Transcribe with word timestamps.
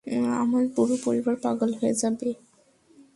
আমার 0.43 0.63
পুরো 0.75 0.95
পরিবার 1.05 1.35
পাগল 1.43 1.69
হয়ে 1.79 1.95
যাবে! 1.95 2.29